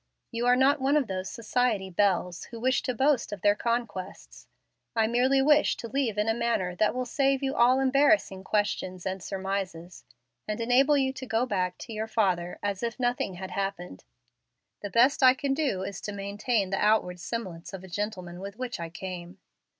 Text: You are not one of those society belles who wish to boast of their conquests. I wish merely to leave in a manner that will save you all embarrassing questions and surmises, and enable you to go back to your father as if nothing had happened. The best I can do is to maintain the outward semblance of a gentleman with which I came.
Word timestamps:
You 0.31 0.47
are 0.47 0.55
not 0.55 0.81
one 0.81 0.97
of 0.97 1.05
those 1.05 1.29
society 1.29 1.91
belles 1.91 2.45
who 2.45 2.59
wish 2.59 2.81
to 2.81 2.95
boast 2.95 3.31
of 3.31 3.43
their 3.43 3.53
conquests. 3.53 4.47
I 4.95 5.01
wish 5.05 5.11
merely 5.11 5.63
to 5.63 5.87
leave 5.87 6.17
in 6.17 6.27
a 6.27 6.33
manner 6.33 6.73
that 6.77 6.95
will 6.95 7.05
save 7.05 7.43
you 7.43 7.53
all 7.53 7.79
embarrassing 7.79 8.43
questions 8.43 9.05
and 9.05 9.21
surmises, 9.21 10.03
and 10.47 10.59
enable 10.59 10.97
you 10.97 11.13
to 11.13 11.25
go 11.27 11.45
back 11.45 11.77
to 11.77 11.93
your 11.93 12.07
father 12.07 12.57
as 12.63 12.81
if 12.81 12.99
nothing 12.99 13.35
had 13.35 13.51
happened. 13.51 14.03
The 14.81 14.89
best 14.89 15.21
I 15.21 15.35
can 15.35 15.53
do 15.53 15.83
is 15.83 16.01
to 16.01 16.11
maintain 16.11 16.71
the 16.71 16.83
outward 16.83 17.19
semblance 17.19 17.71
of 17.71 17.83
a 17.83 17.87
gentleman 17.87 18.39
with 18.39 18.57
which 18.57 18.79
I 18.79 18.89
came. 18.89 19.37